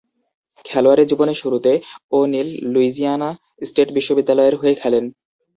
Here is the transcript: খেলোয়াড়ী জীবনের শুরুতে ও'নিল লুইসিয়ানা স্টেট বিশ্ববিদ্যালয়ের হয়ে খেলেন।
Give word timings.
খেলোয়াড়ী 0.65 1.03
জীবনের 1.11 1.37
শুরুতে 1.41 1.71
ও'নিল 2.11 2.49
লুইসিয়ানা 2.73 3.29
স্টেট 3.61 3.89
বিশ্ববিদ্যালয়ের 3.97 4.55
হয়ে 4.61 4.75
খেলেন। 4.81 5.05